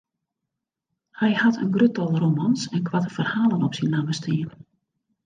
[1.19, 4.49] Hy hat in grut tal romans en koarte ferhalen op syn namme stean.